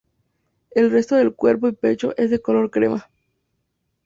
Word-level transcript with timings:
El 0.71 0.89
resto 0.89 1.15
del 1.15 1.35
cuerpo 1.35 1.67
y 1.67 1.73
pecho 1.73 2.15
es 2.17 2.31
de 2.31 2.41
color 2.41 2.71
crema. 2.71 3.07